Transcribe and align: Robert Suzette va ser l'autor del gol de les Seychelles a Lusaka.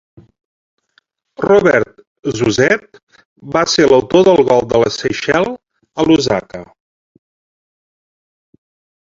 Robert 1.43 1.99
Suzette 2.39 3.01
va 3.57 3.63
ser 3.75 3.85
l'autor 3.91 4.25
del 4.29 4.41
gol 4.53 4.65
de 4.73 4.81
les 4.85 4.99
Seychelles 5.03 5.55
a 6.05 6.09
Lusaka. 6.09 6.65